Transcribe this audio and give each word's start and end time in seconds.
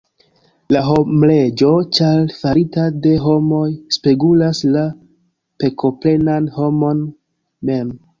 La 0.75 0.79
homleĝo, 0.85 1.67
ĉar 1.97 2.23
farita 2.37 2.85
de 3.03 3.11
homoj, 3.25 3.67
spegulas 3.97 4.61
la 4.77 4.87
pekoplenan 5.65 6.49
homon 6.57 7.05
mem. 7.71 7.93